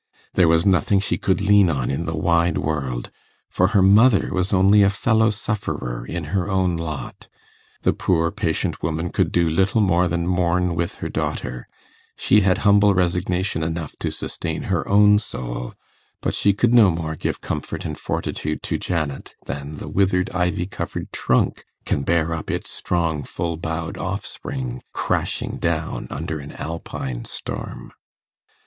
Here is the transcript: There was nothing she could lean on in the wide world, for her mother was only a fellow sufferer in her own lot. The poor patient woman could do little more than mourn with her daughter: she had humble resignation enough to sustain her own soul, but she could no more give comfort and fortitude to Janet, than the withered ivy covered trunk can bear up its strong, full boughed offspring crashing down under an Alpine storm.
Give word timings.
There 0.33 0.47
was 0.47 0.65
nothing 0.65 0.99
she 0.99 1.19
could 1.19 1.41
lean 1.41 1.69
on 1.69 1.91
in 1.91 2.05
the 2.05 2.17
wide 2.17 2.57
world, 2.57 3.11
for 3.51 3.67
her 3.67 3.83
mother 3.83 4.29
was 4.33 4.51
only 4.51 4.81
a 4.81 4.89
fellow 4.89 5.29
sufferer 5.29 6.07
in 6.07 6.23
her 6.33 6.49
own 6.49 6.75
lot. 6.75 7.27
The 7.83 7.93
poor 7.93 8.31
patient 8.31 8.81
woman 8.81 9.11
could 9.11 9.31
do 9.31 9.47
little 9.47 9.79
more 9.79 10.07
than 10.07 10.25
mourn 10.25 10.73
with 10.73 10.95
her 11.05 11.09
daughter: 11.09 11.67
she 12.17 12.41
had 12.41 12.59
humble 12.65 12.95
resignation 12.95 13.61
enough 13.61 13.95
to 13.99 14.09
sustain 14.09 14.63
her 14.63 14.87
own 14.89 15.19
soul, 15.19 15.75
but 16.19 16.33
she 16.33 16.51
could 16.51 16.73
no 16.73 16.89
more 16.89 17.15
give 17.15 17.39
comfort 17.39 17.85
and 17.85 17.95
fortitude 17.95 18.63
to 18.63 18.79
Janet, 18.79 19.35
than 19.45 19.77
the 19.77 19.87
withered 19.87 20.31
ivy 20.31 20.65
covered 20.65 21.11
trunk 21.11 21.63
can 21.85 22.01
bear 22.01 22.33
up 22.33 22.49
its 22.49 22.71
strong, 22.71 23.21
full 23.23 23.55
boughed 23.55 23.99
offspring 23.99 24.81
crashing 24.93 25.57
down 25.59 26.07
under 26.09 26.39
an 26.39 26.53
Alpine 26.53 27.23
storm. 27.23 27.91